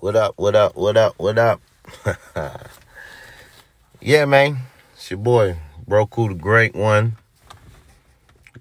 What 0.00 0.16
up? 0.16 0.38
What 0.38 0.56
up? 0.56 0.76
What 0.76 0.96
up? 0.96 1.14
What 1.18 1.36
up? 1.36 1.60
yeah, 4.00 4.24
man. 4.24 4.60
It's 4.94 5.10
your 5.10 5.18
boy, 5.18 5.58
Broku 5.86 6.28
the 6.28 6.34
Great 6.36 6.74
One. 6.74 7.18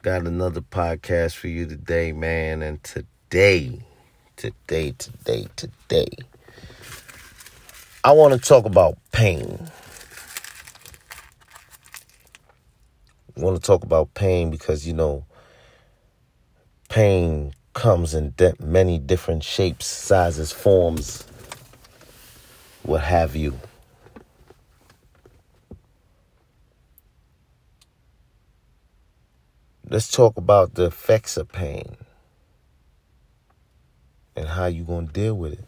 Got 0.02 0.28
another 0.28 0.60
podcast 0.60 1.36
for 1.36 1.48
you 1.48 1.66
today, 1.66 2.12
man. 2.12 2.62
And 2.62 2.84
today, 2.84 3.80
today, 4.36 4.92
today, 4.98 5.48
today, 5.56 6.10
I 8.04 8.12
want 8.12 8.34
to 8.34 8.40
talk 8.40 8.66
about 8.66 8.98
pain. 9.14 9.72
I 13.38 13.40
want 13.40 13.56
to 13.56 13.66
talk 13.66 13.86
about 13.86 14.14
pain 14.14 14.52
because, 14.52 14.86
you 14.86 14.94
know, 14.94 15.24
pain 16.90 17.54
comes 17.74 18.14
in 18.14 18.32
de- 18.32 18.56
many 18.60 19.00
different 19.00 19.42
shapes, 19.42 19.86
sizes, 19.86 20.52
forms, 20.52 21.24
what 22.90 23.02
have 23.02 23.36
you. 23.36 23.60
Let's 29.88 30.10
talk 30.10 30.38
about 30.38 30.74
the 30.74 30.86
effects 30.86 31.38
of 31.38 31.52
pain 31.52 31.98
and 34.36 34.48
how 34.48 34.66
you're 34.66 34.86
going 34.86 35.06
to 35.06 35.14
deal 35.14 35.36
with 35.36 35.54
it. 35.54 35.66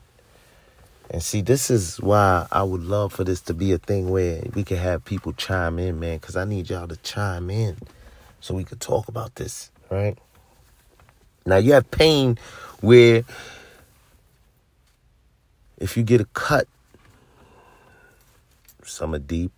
And 1.11 1.21
see, 1.21 1.41
this 1.41 1.69
is 1.69 2.01
why 2.01 2.47
I 2.51 2.63
would 2.63 2.81
love 2.81 3.13
for 3.13 3.23
this 3.23 3.41
to 3.41 3.53
be 3.53 3.71
a 3.71 3.77
thing 3.77 4.09
where 4.09 4.41
we 4.55 4.63
can 4.63 4.77
have 4.77 5.05
people 5.05 5.31
chime 5.33 5.77
in, 5.77 5.99
man, 5.99 6.17
because 6.17 6.35
I 6.35 6.45
need 6.45 6.71
y'all 6.71 6.87
to 6.87 6.97
chime 6.97 7.51
in 7.51 7.77
so 8.39 8.55
we 8.55 8.63
could 8.63 8.79
talk 8.79 9.07
about 9.07 9.35
this, 9.35 9.69
right? 9.91 10.17
Now, 11.45 11.57
you 11.57 11.73
have 11.73 11.91
pain 11.91 12.39
where 12.79 13.25
if 15.77 15.97
you 15.97 16.01
get 16.01 16.19
a 16.19 16.25
cut, 16.25 16.67
some 18.85 19.13
are 19.13 19.19
deep, 19.19 19.51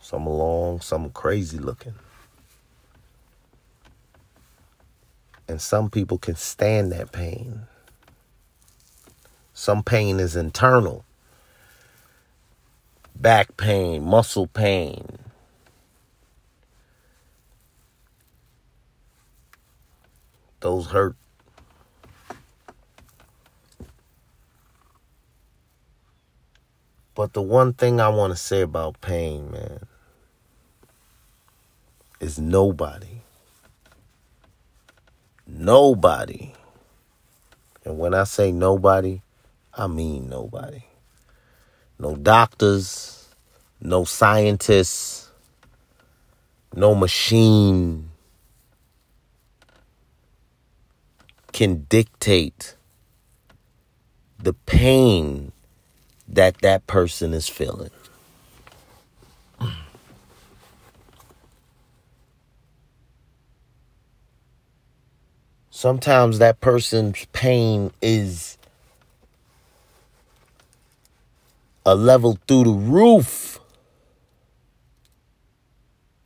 some 0.00 0.26
are 0.26 0.34
long, 0.34 0.80
some 0.80 1.06
are 1.06 1.10
crazy 1.10 1.58
looking. 1.58 1.94
And 5.48 5.60
some 5.60 5.90
people 5.90 6.18
can 6.18 6.36
stand 6.36 6.92
that 6.92 7.12
pain. 7.12 7.62
Some 9.54 9.82
pain 9.82 10.18
is 10.18 10.34
internal. 10.34 11.04
Back 13.14 13.56
pain, 13.56 14.02
muscle 14.02 14.46
pain. 14.46 15.18
Those 20.60 20.86
hurt. 20.86 21.16
But 27.14 27.34
the 27.34 27.42
one 27.42 27.74
thing 27.74 28.00
I 28.00 28.08
want 28.08 28.32
to 28.32 28.36
say 28.36 28.62
about 28.62 29.00
pain, 29.00 29.50
man, 29.50 29.86
is 32.20 32.38
nobody, 32.38 33.22
nobody, 35.46 36.54
and 37.84 37.98
when 37.98 38.14
I 38.14 38.24
say 38.24 38.52
nobody, 38.52 39.20
I 39.74 39.86
mean 39.88 40.28
nobody. 40.28 40.84
No 41.98 42.16
doctors, 42.16 43.28
no 43.80 44.04
scientists, 44.04 45.30
no 46.74 46.94
machine 46.94 48.10
can 51.52 51.84
dictate 51.88 52.76
the 54.38 54.54
pain 54.54 55.52
that 56.32 56.58
that 56.62 56.86
person 56.86 57.34
is 57.34 57.48
feeling. 57.48 57.90
Sometimes 65.70 66.38
that 66.38 66.60
person's 66.60 67.26
pain 67.32 67.90
is 68.00 68.56
a 71.84 71.94
level 71.94 72.38
through 72.46 72.64
the 72.64 72.70
roof 72.70 73.58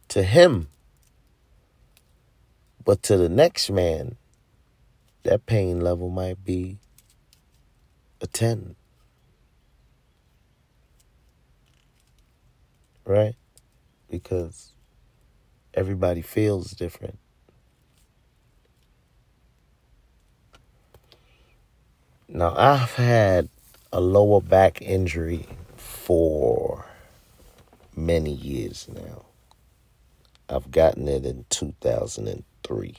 to 0.08 0.22
him. 0.22 0.68
But 2.84 3.02
to 3.04 3.16
the 3.16 3.28
next 3.28 3.70
man, 3.70 4.16
that 5.22 5.46
pain 5.46 5.80
level 5.80 6.10
might 6.10 6.44
be 6.44 6.78
a 8.20 8.26
10. 8.26 8.76
Right? 13.06 13.36
Because 14.10 14.72
everybody 15.72 16.20
feels 16.20 16.72
different. 16.72 17.18
Now, 22.28 22.54
I've 22.56 22.94
had 22.94 23.48
a 23.92 24.00
lower 24.00 24.40
back 24.40 24.82
injury 24.82 25.46
for 25.76 26.84
many 27.94 28.32
years 28.32 28.88
now. 28.92 29.24
I've 30.48 30.70
gotten 30.70 31.08
it 31.08 31.24
in 31.24 31.46
2003 31.50 32.94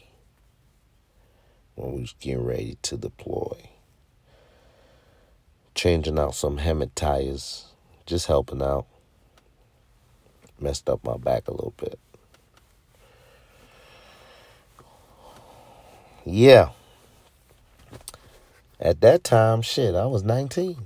when 1.76 1.92
we 1.94 2.02
was 2.02 2.16
getting 2.20 2.44
ready 2.44 2.78
to 2.82 2.98
deploy. 2.98 3.70
Changing 5.76 6.18
out 6.18 6.34
some 6.34 6.58
HEMTT 6.58 6.92
tires, 6.96 7.66
just 8.06 8.28
helping 8.28 8.62
out. 8.62 8.88
Messed 10.60 10.90
up 10.90 11.04
my 11.04 11.18
back 11.18 11.48
a 11.48 11.52
little 11.52 11.74
bit. 11.78 12.00
Yeah. 16.26 16.70
At 18.80 19.02
that 19.02 19.24
time, 19.24 19.62
shit, 19.62 19.96
I 19.96 20.06
was 20.06 20.24
19. 20.24 20.78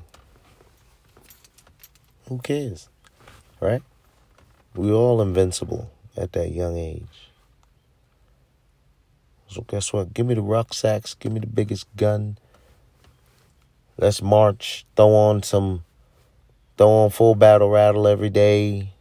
Who 2.30 2.38
cares? 2.40 2.90
Right? 3.60 3.82
We 4.76 4.92
all 4.92 5.22
invincible 5.22 5.92
at 6.16 6.32
that 6.34 6.52
young 6.52 6.78
age. 6.78 7.30
So 9.48 9.64
guess 9.64 9.92
what? 9.92 10.14
Give 10.14 10.26
me 10.26 10.36
the 10.36 10.42
rucksacks, 10.42 11.14
give 11.14 11.34
me 11.34 11.42
the 11.42 11.48
biggest 11.48 11.86
gun. 11.98 12.38
Let's 13.98 14.22
march, 14.22 14.86
throw 14.96 15.10
on 15.10 15.44
some 15.44 15.84
throw 16.78 16.90
on 16.90 17.10
full 17.10 17.36
battle 17.36 17.70
rattle 17.70 18.08
every 18.08 18.30
day. 18.30 18.94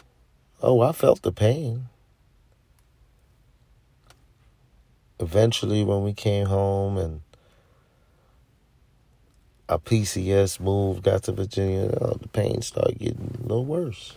Oh, 0.62 0.82
I 0.82 0.92
felt 0.92 1.22
the 1.22 1.32
pain. 1.32 1.88
Eventually 5.18 5.84
when 5.84 6.04
we 6.04 6.12
came 6.12 6.46
home 6.46 6.98
and 6.98 7.22
our 9.70 9.78
PCS 9.78 10.60
moved, 10.60 11.02
got 11.04 11.22
to 11.24 11.32
Virginia, 11.32 11.96
oh, 12.00 12.18
the 12.20 12.28
pain 12.28 12.60
started 12.60 12.98
getting 12.98 13.38
a 13.38 13.42
little 13.42 13.64
worse. 13.64 14.16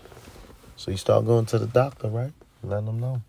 So 0.75 0.91
you 0.91 0.97
start 0.97 1.25
going 1.25 1.45
to 1.47 1.59
the 1.59 1.67
doctor, 1.67 2.09
right? 2.09 2.33
Letting 2.61 2.87
them 2.87 2.99
know. 2.99 3.21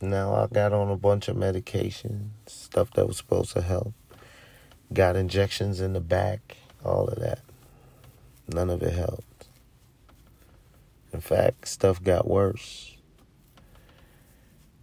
now 0.00 0.34
I 0.34 0.46
got 0.46 0.72
on 0.72 0.90
a 0.90 0.96
bunch 0.96 1.26
of 1.26 1.36
medication, 1.36 2.32
stuff 2.46 2.92
that 2.92 3.08
was 3.08 3.16
supposed 3.16 3.52
to 3.54 3.62
help. 3.62 3.94
Got 4.92 5.16
injections 5.16 5.80
in 5.80 5.92
the 5.92 6.00
back, 6.00 6.56
all 6.86 7.08
of 7.08 7.18
that. 7.20 7.40
None 8.48 8.70
of 8.70 8.82
it 8.82 8.94
helped. 8.94 9.48
In 11.12 11.20
fact, 11.20 11.68
stuff 11.68 12.02
got 12.02 12.28
worse. 12.28 12.96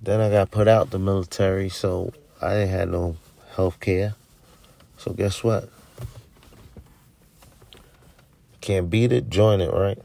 Then 0.01 0.19
I 0.19 0.29
got 0.29 0.51
put 0.51 0.67
out 0.67 0.89
the 0.89 0.99
military, 0.99 1.69
so 1.69 2.11
I 2.41 2.49
didn't 2.55 2.69
have 2.69 2.89
no 2.89 3.17
health 3.55 3.79
care. 3.79 4.15
So 4.97 5.13
guess 5.13 5.43
what? 5.43 5.69
Can't 8.59 8.89
beat 8.89 9.11
it, 9.11 9.29
join 9.29 9.61
it, 9.61 9.71
right? 9.71 9.99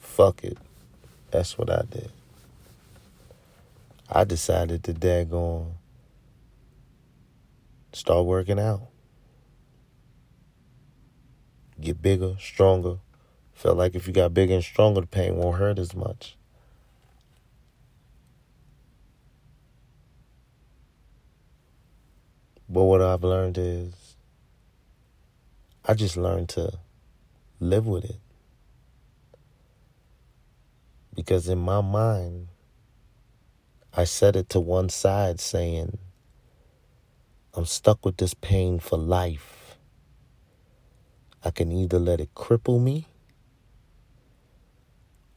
Fuck 0.00 0.44
it. 0.44 0.58
That's 1.30 1.56
what 1.58 1.70
I 1.70 1.82
did. 1.90 2.10
I 4.10 4.24
decided 4.24 4.84
to 4.84 4.94
daggone 4.94 5.72
start 7.92 8.26
working 8.26 8.58
out. 8.58 8.82
Get 11.80 12.00
bigger, 12.00 12.36
stronger. 12.38 12.98
Felt 13.52 13.76
like 13.76 13.94
if 13.94 14.06
you 14.06 14.12
got 14.12 14.34
bigger 14.34 14.54
and 14.54 14.64
stronger, 14.64 15.02
the 15.02 15.06
pain 15.06 15.36
won't 15.36 15.58
hurt 15.58 15.78
as 15.78 15.94
much. 15.94 16.36
But 22.68 22.82
what 22.84 23.00
I've 23.00 23.22
learned 23.22 23.58
is 23.58 24.16
I 25.84 25.94
just 25.94 26.16
learned 26.16 26.48
to 26.50 26.78
live 27.60 27.86
with 27.86 28.04
it. 28.04 28.18
Because 31.14 31.48
in 31.48 31.58
my 31.58 31.80
mind, 31.80 32.48
I 33.94 34.04
set 34.04 34.36
it 34.36 34.48
to 34.50 34.60
one 34.60 34.88
side 34.88 35.40
saying, 35.40 35.96
I'm 37.54 37.64
stuck 37.64 38.04
with 38.04 38.18
this 38.18 38.34
pain 38.34 38.78
for 38.80 38.98
life. 38.98 39.55
I 41.46 41.52
can 41.52 41.70
either 41.70 42.00
let 42.00 42.20
it 42.20 42.34
cripple 42.34 42.82
me 42.82 43.06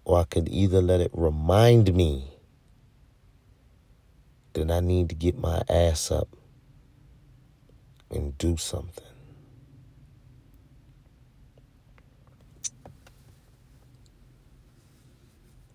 or 0.03 0.21
I 0.21 0.23
could 0.23 0.49
either 0.49 0.81
let 0.81 1.01
it 1.01 1.11
remind 1.13 1.93
me 1.93 2.33
that 4.53 4.71
I 4.71 4.79
need 4.79 5.09
to 5.09 5.15
get 5.15 5.37
my 5.37 5.61
ass 5.69 6.09
up 6.09 6.27
and 8.09 8.35
do 8.39 8.57
something. 8.57 9.05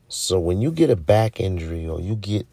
So 0.09 0.41
when 0.41 0.61
you 0.61 0.73
get 0.73 0.91
a 0.91 0.97
back 0.97 1.39
injury 1.39 1.87
or 1.87 2.01
you 2.01 2.17
get 2.17 2.49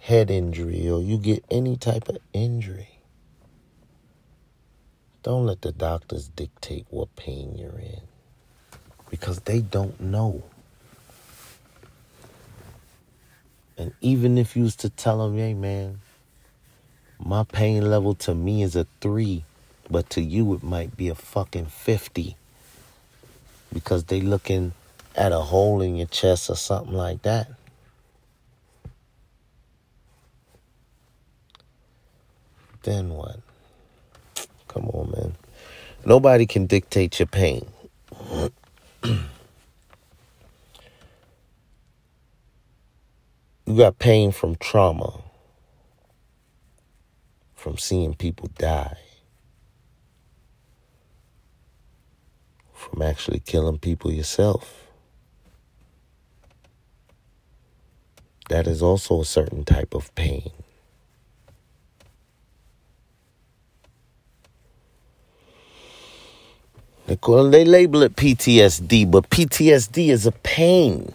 head 0.00 0.32
injury 0.32 0.90
or 0.90 1.00
you 1.00 1.16
get 1.16 1.44
any 1.48 1.76
type 1.76 2.08
of 2.08 2.18
injury, 2.32 2.99
don't 5.22 5.46
let 5.46 5.60
the 5.62 5.72
doctors 5.72 6.28
dictate 6.28 6.86
what 6.90 7.14
pain 7.16 7.56
you're 7.58 7.78
in 7.78 8.00
because 9.10 9.40
they 9.40 9.60
don't 9.60 10.00
know. 10.00 10.42
And 13.76 13.92
even 14.00 14.38
if 14.38 14.56
you 14.56 14.62
was 14.62 14.76
to 14.76 14.90
tell 14.90 15.18
them, 15.18 15.36
hey 15.36 15.54
man, 15.54 16.00
my 17.18 17.44
pain 17.44 17.90
level 17.90 18.14
to 18.16 18.34
me 18.34 18.62
is 18.62 18.76
a 18.76 18.86
three, 19.00 19.44
but 19.90 20.08
to 20.10 20.22
you 20.22 20.54
it 20.54 20.62
might 20.62 20.96
be 20.96 21.08
a 21.08 21.14
fucking 21.14 21.66
50 21.66 22.36
because 23.72 24.04
they 24.04 24.20
looking 24.20 24.72
at 25.14 25.32
a 25.32 25.40
hole 25.40 25.82
in 25.82 25.96
your 25.96 26.06
chest 26.06 26.48
or 26.48 26.56
something 26.56 26.94
like 26.94 27.22
that. 27.22 27.48
Then 32.82 33.10
what? 33.10 33.40
Come 34.70 34.88
on, 34.90 35.10
man. 35.10 35.36
Nobody 36.06 36.46
can 36.46 36.66
dictate 36.66 37.18
your 37.18 37.26
pain. 37.26 37.66
you 39.02 39.18
got 43.76 43.98
pain 43.98 44.30
from 44.30 44.54
trauma, 44.54 45.22
from 47.56 47.78
seeing 47.78 48.14
people 48.14 48.48
die, 48.58 48.96
from 52.72 53.02
actually 53.02 53.40
killing 53.40 53.80
people 53.80 54.12
yourself. 54.12 54.86
That 58.48 58.68
is 58.68 58.80
also 58.80 59.20
a 59.20 59.24
certain 59.24 59.64
type 59.64 59.94
of 59.94 60.14
pain. 60.14 60.52
They 67.10 67.16
call 67.16 67.50
they 67.50 67.64
label 67.64 68.04
it 68.04 68.14
PTSD, 68.14 69.10
but 69.10 69.28
PTSD 69.30 70.10
is 70.10 70.26
a 70.26 70.30
pain. 70.30 71.12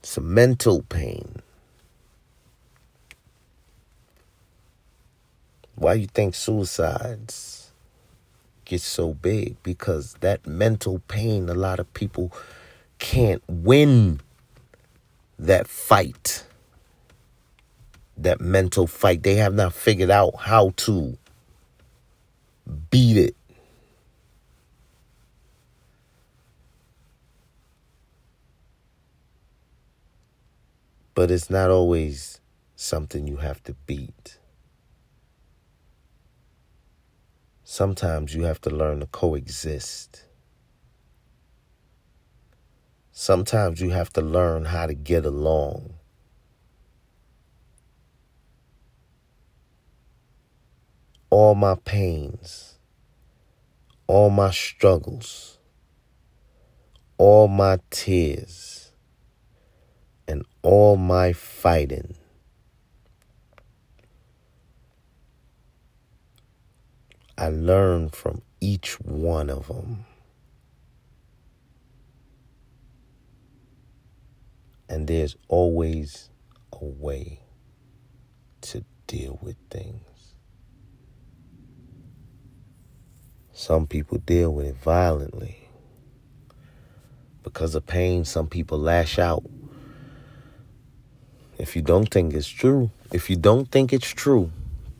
It's 0.00 0.16
a 0.16 0.20
mental 0.20 0.82
pain. 0.82 1.42
Why 5.76 5.94
you 5.94 6.08
think 6.08 6.34
suicides 6.34 7.70
get 8.64 8.80
so 8.80 9.14
big 9.14 9.62
because 9.62 10.14
that 10.14 10.44
mental 10.44 10.98
pain, 11.06 11.48
a 11.48 11.54
lot 11.54 11.78
of 11.78 11.94
people 11.94 12.32
can't 12.98 13.44
win 13.46 14.18
that 15.38 15.68
fight, 15.68 16.42
that 18.16 18.40
mental 18.40 18.86
fight. 18.86 19.22
They 19.22 19.36
have 19.36 19.54
not 19.54 19.72
figured 19.72 20.10
out 20.10 20.36
how 20.38 20.72
to 20.76 21.18
beat 22.90 23.16
it. 23.16 23.36
But 31.14 31.30
it's 31.30 31.50
not 31.50 31.70
always 31.70 32.40
something 32.76 33.26
you 33.26 33.36
have 33.36 33.62
to 33.64 33.74
beat. 33.86 34.38
Sometimes 37.64 38.34
you 38.34 38.44
have 38.44 38.60
to 38.62 38.70
learn 38.70 39.00
to 39.00 39.06
coexist. 39.06 40.24
Sometimes 43.12 43.80
you 43.80 43.90
have 43.90 44.12
to 44.14 44.22
learn 44.22 44.66
how 44.66 44.86
to 44.86 44.94
get 44.94 45.24
along. 45.26 45.94
All 51.32 51.54
my 51.54 51.76
pains, 51.76 52.78
all 54.06 54.28
my 54.28 54.50
struggles, 54.50 55.56
all 57.16 57.48
my 57.48 57.78
tears, 57.88 58.92
and 60.28 60.44
all 60.62 60.98
my 60.98 61.32
fighting 61.32 62.16
I 67.42 67.48
learn 67.48 68.10
from 68.10 68.42
each 68.60 69.00
one 69.00 69.50
of 69.50 69.66
them. 69.66 70.04
And 74.88 75.08
there's 75.08 75.34
always 75.48 76.28
a 76.72 76.84
way 76.84 77.40
to 78.60 78.84
deal 79.08 79.40
with 79.42 79.56
things. 79.70 80.11
Some 83.62 83.86
people 83.86 84.18
deal 84.18 84.52
with 84.52 84.66
it 84.66 84.76
violently. 84.76 85.68
Because 87.42 87.74
of 87.74 87.86
pain, 87.86 88.24
some 88.24 88.48
people 88.48 88.78
lash 88.78 89.18
out. 89.18 89.44
If 91.58 91.76
you 91.76 91.82
don't 91.82 92.10
think 92.10 92.34
it's 92.34 92.48
true, 92.48 92.90
if 93.12 93.30
you 93.30 93.36
don't 93.36 93.70
think 93.70 93.92
it's 93.92 94.08
true, 94.08 94.50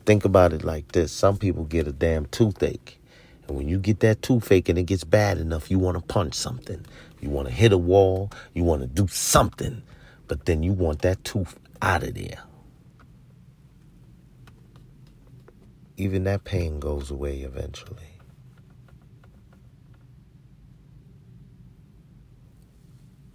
Think 0.05 0.25
about 0.25 0.51
it 0.51 0.63
like 0.65 0.91
this 0.91 1.11
some 1.11 1.37
people 1.37 1.63
get 1.63 1.87
a 1.87 1.93
damn 1.93 2.25
toothache. 2.25 2.99
And 3.47 3.57
when 3.57 3.69
you 3.69 3.79
get 3.79 4.01
that 4.01 4.21
toothache 4.21 4.69
and 4.69 4.77
it 4.77 4.83
gets 4.83 5.03
bad 5.03 5.37
enough, 5.37 5.71
you 5.71 5.79
want 5.79 5.97
to 5.97 6.03
punch 6.03 6.33
something. 6.33 6.85
You 7.21 7.29
want 7.29 7.47
to 7.47 7.53
hit 7.53 7.71
a 7.71 7.77
wall. 7.77 8.29
You 8.53 8.63
want 8.63 8.81
to 8.81 8.87
do 8.87 9.07
something. 9.07 9.81
But 10.27 10.45
then 10.45 10.63
you 10.63 10.73
want 10.73 11.01
that 11.03 11.23
tooth 11.23 11.57
out 11.81 12.03
of 12.03 12.15
there. 12.15 12.39
Even 15.95 16.25
that 16.25 16.43
pain 16.43 16.79
goes 16.79 17.09
away 17.09 17.41
eventually. 17.41 18.12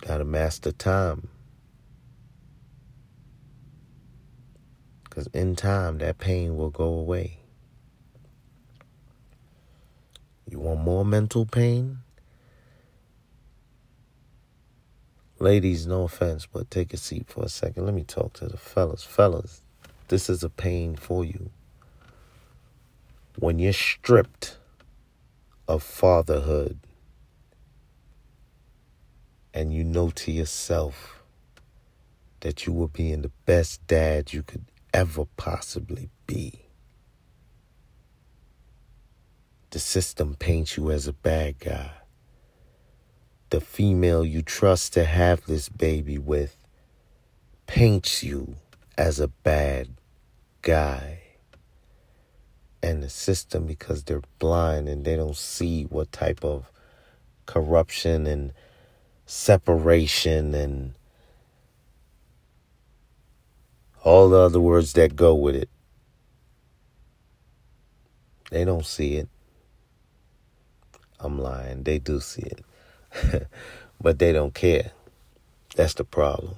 Gotta 0.09 0.25
master 0.25 0.73
time. 0.73 1.29
Because 5.05 5.27
in 5.35 5.55
time, 5.55 5.99
that 5.99 6.17
pain 6.17 6.57
will 6.57 6.71
go 6.71 6.85
away. 6.85 7.41
You 10.51 10.61
want 10.61 10.81
more 10.81 11.05
mental 11.05 11.45
pain? 11.45 11.99
Ladies, 15.39 15.87
no 15.87 16.05
offense, 16.05 16.47
but 16.47 16.71
take 16.71 16.95
a 16.95 16.97
seat 16.97 17.27
for 17.29 17.45
a 17.45 17.51
second. 17.51 17.85
Let 17.85 17.93
me 17.93 18.03
talk 18.03 18.33
to 18.39 18.47
the 18.47 18.57
fellas. 18.57 19.05
Fellas, 19.05 19.61
this 20.09 20.31
is 20.31 20.43
a 20.43 20.49
pain 20.49 20.97
for 20.97 21.23
you. 21.23 21.51
When 23.39 23.59
you're 23.59 23.75
stripped 23.75 24.57
of 25.69 25.83
fatherhood 25.83 26.79
and 29.55 29.73
you 29.73 29.85
know 29.85 30.11
to 30.11 30.33
yourself 30.33 31.23
that 32.41 32.67
you 32.67 32.73
were 32.73 32.89
being 32.89 33.23
the 33.23 33.33
best 33.47 33.87
dad 33.87 34.33
you 34.33 34.43
could 34.43 34.65
ever 34.95 35.25
possibly 35.37 36.11
be. 36.27 36.67
The 39.71 39.79
system 39.79 40.35
paints 40.35 40.77
you 40.77 40.91
as 40.91 41.07
a 41.07 41.13
bad 41.13 41.59
guy. 41.59 41.91
The 43.51 43.61
female 43.61 44.25
you 44.25 44.43
trust 44.43 44.93
to 44.95 45.05
have 45.05 45.45
this 45.47 45.69
baby 45.69 46.19
with 46.19 46.57
paints 47.67 48.23
you 48.23 48.57
as 48.97 49.21
a 49.21 49.29
bad 49.29 49.89
guy. 50.63 51.21
And 52.83 53.03
the 53.03 53.11
system, 53.11 53.67
because 53.67 54.05
they're 54.05 54.23
blind 54.39 54.89
and 54.89 55.05
they 55.05 55.17
don't 55.17 55.37
see 55.37 55.85
what 55.85 56.13
type 56.13 56.45
of 56.45 56.71
corruption 57.47 58.27
and 58.27 58.53
separation 59.29 60.55
and 60.55 60.95
all 64.03 64.31
the 64.31 64.39
other 64.39 64.61
words 64.61 64.95
that 64.95 65.15
go 65.15 65.35
with 65.35 65.55
it. 65.55 65.69
They 68.51 68.65
don't 68.65 68.87
see 68.87 69.17
it. 69.17 69.29
I'm 71.21 71.39
lying. 71.39 71.83
They 71.83 71.99
do 71.99 72.21
see 72.21 72.43
it. 72.43 73.47
but 74.01 74.19
they 74.19 74.33
don't 74.33 74.55
care. 74.55 74.93
That's 75.77 75.93
the 75.93 76.05
problem. 76.05 76.55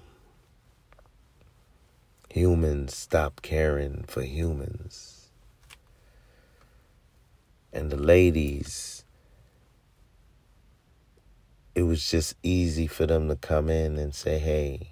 Humans 2.29 2.95
stop 2.95 3.43
caring 3.43 4.05
for 4.07 4.23
humans. 4.23 5.31
And 7.73 7.91
the 7.91 7.97
ladies, 7.97 9.00
it 11.81 11.85
was 11.85 12.11
just 12.11 12.35
easy 12.43 12.87
for 12.87 13.07
them 13.07 13.27
to 13.29 13.37
come 13.37 13.71
in 13.71 13.97
and 13.97 14.15
say, 14.15 14.39
hey, 14.39 14.91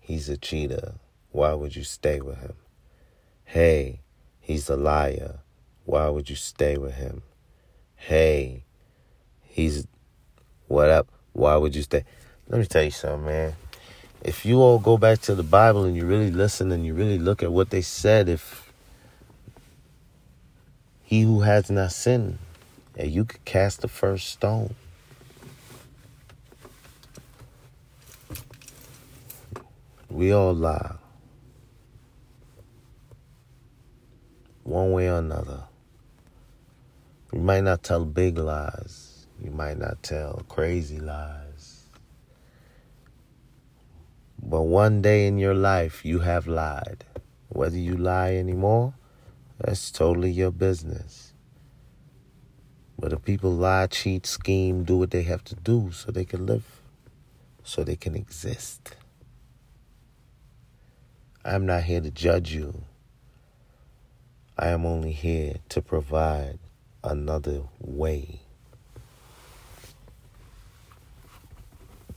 he's 0.00 0.30
a 0.30 0.38
cheater. 0.38 0.94
Why 1.32 1.52
would 1.52 1.76
you 1.76 1.84
stay 1.84 2.22
with 2.22 2.38
him? 2.38 2.54
Hey, 3.44 4.00
he's 4.40 4.70
a 4.70 4.76
liar. 4.76 5.40
Why 5.84 6.08
would 6.08 6.30
you 6.30 6.34
stay 6.34 6.78
with 6.78 6.94
him? 6.94 7.20
Hey, 7.94 8.64
he's 9.42 9.86
what 10.66 10.88
up? 10.88 11.08
Why 11.34 11.56
would 11.56 11.76
you 11.76 11.82
stay? 11.82 12.06
Let 12.48 12.58
me 12.60 12.64
tell 12.64 12.84
you 12.84 12.90
something, 12.90 13.26
man. 13.26 13.54
If 14.22 14.46
you 14.46 14.62
all 14.62 14.78
go 14.78 14.96
back 14.96 15.20
to 15.22 15.34
the 15.34 15.42
Bible 15.42 15.84
and 15.84 15.94
you 15.94 16.06
really 16.06 16.30
listen 16.30 16.72
and 16.72 16.86
you 16.86 16.94
really 16.94 17.18
look 17.18 17.42
at 17.42 17.52
what 17.52 17.68
they 17.68 17.82
said, 17.82 18.30
if 18.30 18.72
he 21.02 21.20
who 21.20 21.40
has 21.40 21.70
not 21.70 21.92
sinned, 21.92 22.38
and 22.96 23.10
you 23.10 23.26
could 23.26 23.44
cast 23.44 23.82
the 23.82 23.88
first 23.88 24.28
stone. 24.28 24.74
We 30.18 30.32
all 30.32 30.52
lie. 30.52 30.96
One 34.64 34.90
way 34.90 35.08
or 35.08 35.18
another. 35.18 35.62
You 37.32 37.38
might 37.38 37.60
not 37.60 37.84
tell 37.84 38.04
big 38.04 38.36
lies. 38.36 39.28
You 39.40 39.52
might 39.52 39.78
not 39.78 40.02
tell 40.02 40.42
crazy 40.48 40.98
lies. 40.98 41.84
But 44.42 44.62
one 44.62 45.02
day 45.02 45.28
in 45.28 45.38
your 45.38 45.54
life, 45.54 46.04
you 46.04 46.18
have 46.18 46.48
lied. 46.48 47.04
Whether 47.50 47.78
you 47.78 47.96
lie 47.96 48.34
anymore, 48.34 48.94
that's 49.60 49.92
totally 49.92 50.32
your 50.32 50.50
business. 50.50 51.32
But 52.98 53.12
if 53.12 53.24
people 53.24 53.52
lie, 53.52 53.86
cheat, 53.86 54.26
scheme, 54.26 54.82
do 54.82 54.96
what 54.96 55.12
they 55.12 55.22
have 55.22 55.44
to 55.44 55.54
do 55.54 55.92
so 55.92 56.10
they 56.10 56.24
can 56.24 56.44
live, 56.44 56.82
so 57.62 57.84
they 57.84 57.94
can 57.94 58.16
exist. 58.16 58.96
I'm 61.48 61.64
not 61.64 61.84
here 61.84 62.02
to 62.02 62.10
judge 62.10 62.52
you. 62.52 62.82
I 64.58 64.68
am 64.68 64.84
only 64.84 65.12
here 65.12 65.54
to 65.70 65.80
provide 65.80 66.58
another 67.02 67.62
way. 67.80 68.40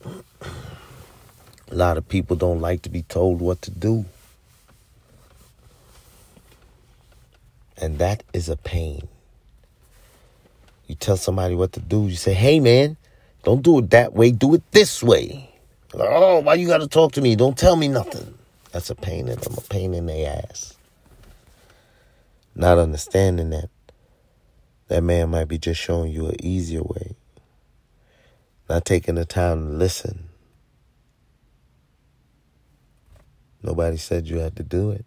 A 0.04 0.12
lot 1.72 1.98
of 1.98 2.10
people 2.10 2.36
don't 2.36 2.60
like 2.60 2.82
to 2.82 2.90
be 2.90 3.04
told 3.04 3.40
what 3.40 3.62
to 3.62 3.72
do. 3.72 4.04
And 7.78 8.00
that 8.00 8.24
is 8.34 8.50
a 8.50 8.58
pain. 8.58 9.08
You 10.88 10.96
tell 10.96 11.16
somebody 11.16 11.56
what 11.56 11.72
to 11.72 11.80
do, 11.80 12.08
you 12.08 12.18
say, 12.18 12.34
hey 12.34 12.60
man, 12.60 12.98
don't 13.44 13.62
do 13.62 13.80
it 13.80 13.92
that 13.92 14.12
way, 14.12 14.32
do 14.32 14.56
it 14.56 14.72
this 14.72 15.02
way. 15.02 15.50
oh, 15.94 16.40
why 16.40 16.56
you 16.56 16.68
gotta 16.68 16.90
talk 16.90 17.14
to 17.14 17.22
me? 17.22 17.38
Don't 17.38 17.58
tell 17.58 17.78
me 17.78 17.88
nothing. 17.88 18.38
That's 18.72 18.90
a 18.90 18.96
pain 18.96 19.28
in 19.28 19.40
them, 19.40 19.56
a 19.58 19.62
pain 19.62 19.94
in 19.94 20.06
their 20.06 20.46
ass. 20.50 20.76
Not 22.56 22.78
understanding 22.78 23.50
that 23.52 23.70
that 24.88 25.04
man 25.04 25.30
might 25.30 25.48
be 25.48 25.58
just 25.58 25.80
showing 25.80 26.12
you 26.12 26.28
an 26.28 26.36
easier 26.44 26.84
way. 26.84 27.16
Not 28.70 28.86
taking 28.86 29.16
the 29.16 29.26
time 29.26 29.68
to 29.68 29.74
listen. 29.74 30.30
Nobody 33.64 33.98
said 33.98 34.28
you 34.28 34.40
had 34.40 34.56
to 34.56 34.64
do 34.64 34.92
it. 34.92 35.06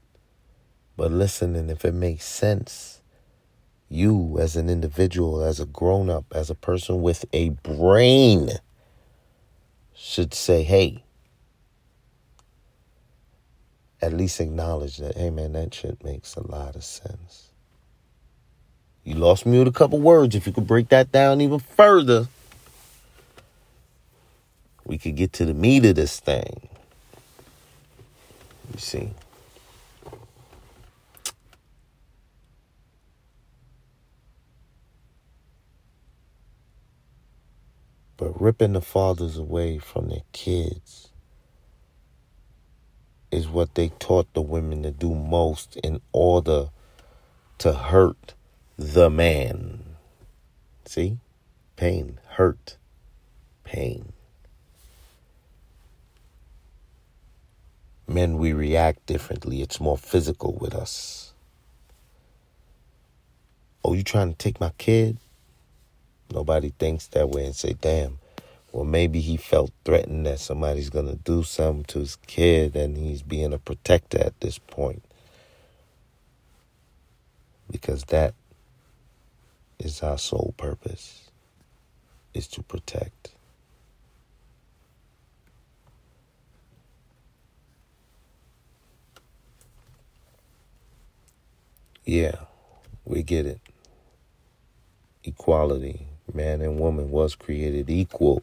But 0.96 1.10
listening, 1.10 1.70
if 1.70 1.84
it 1.84 1.94
makes 1.94 2.24
sense, 2.24 3.00
you 3.88 4.38
as 4.38 4.56
an 4.56 4.70
individual, 4.70 5.42
as 5.42 5.58
a 5.60 5.66
grown 5.66 6.08
up, 6.08 6.24
as 6.34 6.50
a 6.50 6.54
person 6.54 7.02
with 7.02 7.24
a 7.32 7.50
brain, 7.50 8.50
should 9.94 10.34
say, 10.34 10.62
hey, 10.62 11.04
at 14.04 14.12
least 14.12 14.38
acknowledge 14.40 14.98
that, 14.98 15.16
hey 15.16 15.30
man, 15.30 15.52
that 15.52 15.72
shit 15.72 16.04
makes 16.04 16.36
a 16.36 16.46
lot 16.46 16.76
of 16.76 16.84
sense. 16.84 17.48
You 19.02 19.14
lost 19.14 19.46
me 19.46 19.58
with 19.58 19.68
a 19.68 19.72
couple 19.72 19.98
words. 19.98 20.34
If 20.34 20.46
you 20.46 20.52
could 20.52 20.66
break 20.66 20.90
that 20.90 21.10
down 21.10 21.40
even 21.40 21.58
further, 21.58 22.28
we 24.84 24.98
could 24.98 25.16
get 25.16 25.32
to 25.34 25.46
the 25.46 25.54
meat 25.54 25.86
of 25.86 25.94
this 25.94 26.20
thing. 26.20 26.68
You 28.72 28.78
see? 28.78 29.10
But 38.16 38.40
ripping 38.40 38.74
the 38.74 38.82
fathers 38.82 39.38
away 39.38 39.78
from 39.78 40.08
their 40.08 40.22
kids 40.32 41.03
is 43.34 43.48
what 43.48 43.74
they 43.74 43.88
taught 43.98 44.32
the 44.32 44.40
women 44.40 44.84
to 44.84 44.90
do 44.92 45.14
most 45.14 45.76
in 45.76 46.00
order 46.12 46.68
to 47.58 47.72
hurt 47.72 48.34
the 48.78 49.10
man. 49.10 49.96
See? 50.84 51.18
Pain, 51.76 52.18
hurt, 52.36 52.76
pain. 53.64 54.12
Men, 58.06 58.38
we 58.38 58.52
react 58.52 59.06
differently. 59.06 59.62
It's 59.62 59.80
more 59.80 59.98
physical 59.98 60.52
with 60.52 60.74
us. 60.74 61.32
Oh, 63.84 63.94
you 63.94 64.04
trying 64.04 64.30
to 64.30 64.38
take 64.38 64.60
my 64.60 64.70
kid? 64.78 65.18
Nobody 66.32 66.72
thinks 66.78 67.06
that 67.08 67.30
way 67.30 67.46
and 67.46 67.56
say, 67.56 67.74
damn, 67.80 68.18
well, 68.74 68.84
maybe 68.84 69.20
he 69.20 69.36
felt 69.36 69.70
threatened 69.84 70.26
that 70.26 70.40
somebody's 70.40 70.90
going 70.90 71.06
to 71.06 71.14
do 71.14 71.44
something 71.44 71.84
to 71.84 72.00
his 72.00 72.16
kid 72.26 72.74
and 72.74 72.96
he's 72.96 73.22
being 73.22 73.52
a 73.52 73.58
protector 73.58 74.18
at 74.18 74.40
this 74.40 74.58
point. 74.58 75.04
Because 77.70 78.02
that 78.06 78.34
is 79.78 80.02
our 80.02 80.18
sole 80.18 80.54
purpose 80.56 81.30
is 82.34 82.48
to 82.48 82.64
protect. 82.64 83.30
Yeah, 92.04 92.34
we 93.04 93.22
get 93.22 93.46
it. 93.46 93.60
Equality. 95.22 96.08
Man 96.32 96.60
and 96.60 96.80
woman 96.80 97.12
was 97.12 97.36
created 97.36 97.88
equal, 97.88 98.42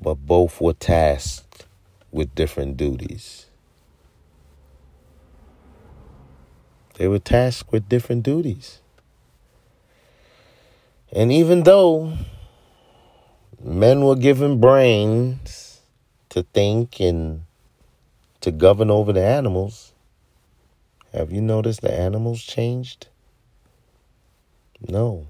but 0.00 0.14
both 0.14 0.60
were 0.60 0.74
tasked 0.74 1.66
with 2.12 2.34
different 2.34 2.76
duties. 2.76 3.46
They 6.94 7.08
were 7.08 7.18
tasked 7.18 7.72
with 7.72 7.88
different 7.88 8.22
duties. 8.22 8.80
And 11.12 11.32
even 11.32 11.62
though 11.62 12.14
men 13.62 14.02
were 14.02 14.16
given 14.16 14.60
brains 14.60 15.80
to 16.30 16.42
think 16.42 17.00
and 17.00 17.42
to 18.40 18.50
govern 18.50 18.90
over 18.90 19.12
the 19.12 19.24
animals, 19.24 19.92
have 21.12 21.32
you 21.32 21.40
noticed 21.40 21.80
the 21.80 21.92
animals 21.92 22.42
changed? 22.42 23.08
No. 24.86 25.28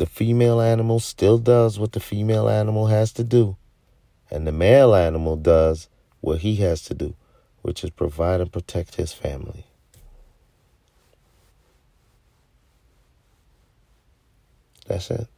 The 0.00 0.06
female 0.06 0.62
animal 0.62 0.98
still 0.98 1.36
does 1.36 1.78
what 1.78 1.92
the 1.92 2.00
female 2.00 2.48
animal 2.48 2.86
has 2.86 3.12
to 3.12 3.22
do, 3.22 3.58
and 4.30 4.46
the 4.46 4.50
male 4.50 4.94
animal 4.94 5.36
does 5.36 5.90
what 6.22 6.38
he 6.40 6.56
has 6.56 6.80
to 6.84 6.94
do, 6.94 7.14
which 7.60 7.84
is 7.84 7.90
provide 7.90 8.40
and 8.40 8.50
protect 8.50 8.94
his 8.94 9.12
family. 9.12 9.66
That's 14.86 15.10
it. 15.10 15.28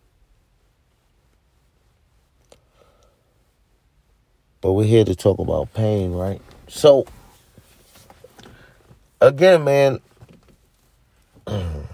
But 4.61 4.75
we're 4.75 4.85
here 4.85 5.05
to 5.05 5.17
talk 5.17 5.41
about 5.41 5.75
pain, 5.75 6.13
right? 6.13 6.41
So, 6.69 7.05
again, 9.21 9.65
man, 9.65 9.99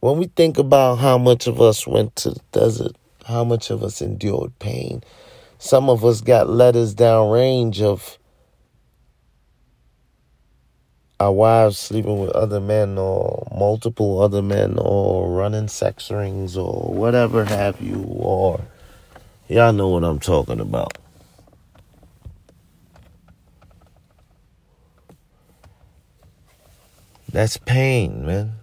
when 0.00 0.18
we 0.18 0.26
think 0.26 0.58
about 0.58 0.96
how 0.96 1.18
much 1.18 1.46
of 1.46 1.60
us 1.60 1.86
went 1.86 2.14
to 2.16 2.30
the 2.30 2.40
desert, 2.52 2.96
how 3.26 3.44
much 3.44 3.70
of 3.70 3.82
us 3.82 4.00
endured 4.00 4.56
pain, 4.58 5.02
some 5.58 5.90
of 5.90 6.04
us 6.04 6.20
got 6.20 6.48
letters 6.48 6.94
down 6.94 7.30
range 7.30 7.82
of 7.82 8.18
our 11.20 11.32
wives 11.32 11.76
sleeping 11.76 12.20
with 12.20 12.30
other 12.30 12.60
men 12.60 12.96
or 12.96 13.48
multiple 13.52 14.20
other 14.20 14.40
men 14.40 14.76
or 14.78 15.28
running 15.28 15.66
sex 15.66 16.12
rings 16.12 16.56
or 16.56 16.94
whatever 16.94 17.44
have 17.44 17.80
you 17.80 18.04
or 18.08 18.60
y'all 19.48 19.72
know 19.72 19.88
what 19.88 20.04
I'm 20.04 20.20
talking 20.20 20.60
about. 20.60 20.96
That's 27.32 27.56
pain, 27.56 28.24
man. 28.24 28.57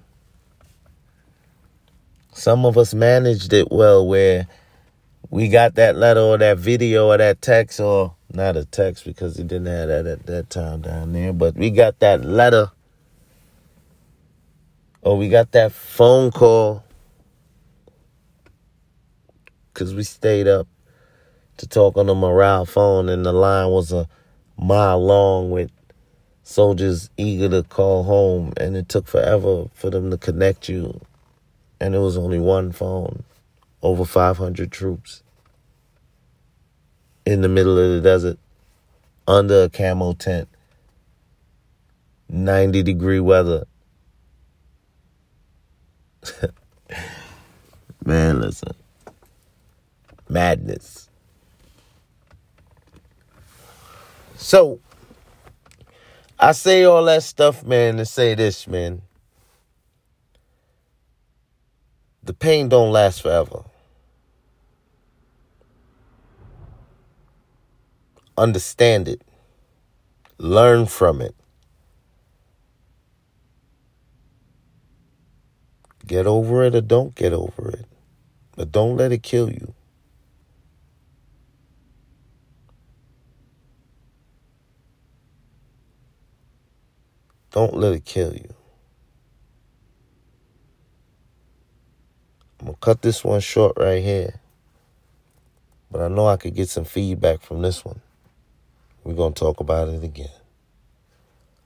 Some 2.38 2.66
of 2.66 2.78
us 2.78 2.94
managed 2.94 3.54
it 3.54 3.72
well 3.72 4.06
where 4.06 4.46
we 5.30 5.48
got 5.48 5.76
that 5.76 5.96
letter 5.96 6.20
or 6.20 6.38
that 6.38 6.58
video 6.58 7.08
or 7.08 7.18
that 7.18 7.42
text 7.42 7.80
or 7.80 8.14
not 8.34 8.58
a 8.58 8.66
text 8.66 9.06
because 9.06 9.38
he 9.38 9.44
didn't 9.44 9.68
have 9.68 9.88
that 9.88 10.06
at 10.06 10.26
that 10.26 10.50
time 10.50 10.82
down 10.82 11.14
there, 11.14 11.32
but 11.32 11.56
we 11.56 11.70
got 11.70 12.00
that 12.00 12.26
letter 12.26 12.72
or 15.02 15.18
we 15.18 15.30
got 15.30 15.54
that 15.54 15.72
phone 15.72 16.30
call 16.30 16.84
because 19.74 19.96
we 19.96 20.04
stayed 20.04 20.46
up 20.46 20.68
to 21.56 21.66
talk 21.66 21.96
on 21.96 22.08
the 22.08 22.16
morale 22.16 22.66
phone 22.66 23.08
and 23.08 23.26
the 23.26 23.32
line 23.32 23.70
was 23.70 23.94
a 23.94 24.10
mile 24.58 25.02
long 25.02 25.52
with 25.52 25.72
soldiers 26.44 27.10
eager 27.16 27.48
to 27.48 27.64
call 27.64 28.04
home 28.04 28.52
and 28.58 28.76
it 28.76 28.90
took 28.90 29.08
forever 29.08 29.68
for 29.74 29.90
them 29.90 30.12
to 30.12 30.18
connect 30.18 30.68
you 30.68 31.00
and 31.86 31.94
it 31.94 32.00
was 32.00 32.18
only 32.18 32.40
one 32.40 32.72
phone. 32.72 33.24
Over 33.84 34.06
500 34.06 34.72
troops. 34.72 35.22
In 37.26 37.42
the 37.42 37.50
middle 37.50 37.78
of 37.78 37.92
the 37.92 38.02
desert. 38.02 38.40
Under 39.28 39.64
a 39.64 39.70
camo 39.70 40.14
tent. 40.14 40.50
90 42.28 42.82
degree 42.82 43.20
weather. 43.20 43.66
Man 48.04 48.42
listen. 48.42 48.74
Madness. 50.28 51.08
So 54.36 54.80
I 56.40 56.52
say 56.54 56.84
all 56.84 57.06
that 57.06 57.22
stuff, 57.22 57.64
man, 57.64 57.98
to 57.98 58.06
say 58.06 58.34
this, 58.34 58.68
man. 58.68 59.04
The 62.26 62.34
pain 62.34 62.70
don't 62.70 62.92
last 62.92 63.22
forever. 63.22 63.66
Understand 68.36 69.08
it. 69.08 69.22
Learn 70.40 70.88
from 70.88 71.22
it. 71.22 71.36
Get 76.08 76.26
over 76.26 76.64
it 76.64 76.74
or 76.74 76.82
don't 76.82 77.14
get 77.14 77.32
over 77.32 77.70
it. 77.70 77.86
But 78.56 78.72
don't 78.72 78.98
let 78.98 79.12
it 79.12 79.22
kill 79.22 79.52
you. 79.52 79.76
Don't 87.52 87.76
let 87.76 87.94
it 87.94 88.04
kill 88.04 88.34
you. 88.34 88.55
I'm 92.66 92.74
to 92.74 92.80
cut 92.80 93.04
this 93.04 93.24
one 93.24 93.42
short 93.42 93.74
right 93.78 94.02
here. 94.02 94.40
But 95.92 96.02
I 96.02 96.08
know 96.08 96.26
I 96.28 96.38
could 96.38 96.56
get 96.56 96.68
some 96.68 96.84
feedback 96.84 97.44
from 97.44 97.62
this 97.62 97.86
one. 97.86 98.02
We're 99.04 99.14
to 99.34 99.40
talk 99.40 99.60
about 99.60 99.90
it 99.90 100.04
again. 100.04 100.32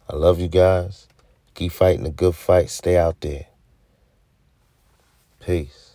I 0.09 0.17
love 0.17 0.41
you 0.41 0.49
guys. 0.49 1.07
Keep 1.53 1.71
fighting 1.71 2.05
a 2.05 2.09
good 2.09 2.35
fight. 2.35 2.69
Stay 2.69 2.97
out 2.97 3.21
there. 3.21 3.45
Peace. 5.39 5.88